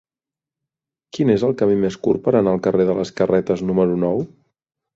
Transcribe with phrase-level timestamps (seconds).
[1.17, 4.27] Quin és el camí més curt per anar al carrer de les Carretes número nou?